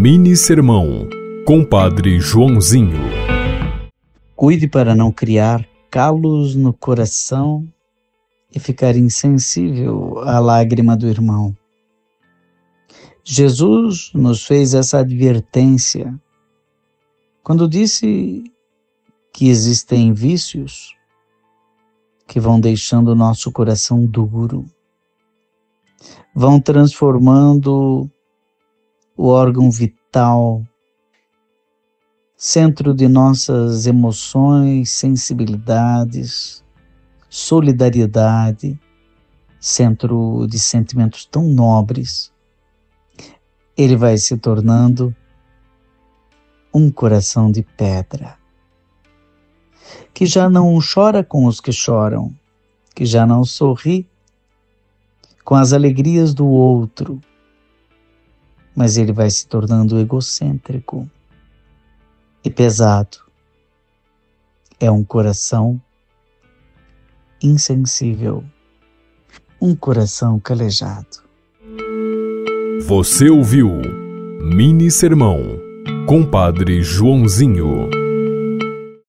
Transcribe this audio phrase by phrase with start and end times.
[0.00, 1.08] Mini Sermão,
[1.44, 3.00] Compadre Joãozinho.
[4.36, 7.66] Cuide para não criar calos no coração
[8.54, 11.52] e ficar insensível à lágrima do irmão.
[13.24, 16.16] Jesus nos fez essa advertência
[17.42, 18.44] quando disse
[19.32, 20.96] que existem vícios
[22.24, 24.64] que vão deixando o nosso coração duro,
[26.32, 28.08] vão transformando
[29.18, 29.97] o órgão vital,
[32.36, 36.64] centro de nossas emoções, sensibilidades,
[37.28, 38.78] solidariedade,
[39.60, 42.32] centro de sentimentos tão nobres,
[43.76, 45.14] ele vai se tornando
[46.72, 48.36] um coração de pedra,
[50.14, 52.32] que já não chora com os que choram,
[52.94, 54.08] que já não sorri
[55.44, 57.20] com as alegrias do outro,
[58.78, 61.10] mas ele vai se tornando egocêntrico
[62.44, 63.18] e pesado.
[64.78, 65.82] É um coração
[67.42, 68.44] insensível,
[69.60, 71.24] um coração calejado.
[72.86, 73.68] Você ouviu
[74.40, 75.42] Mini Sermão,
[76.06, 77.90] Compadre Joãozinho.